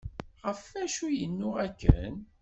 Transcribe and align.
Ɣef 0.45 0.63
acu 0.83 1.05
i 1.09 1.15
yennuɣ 1.19 1.55
akken? 1.67 2.15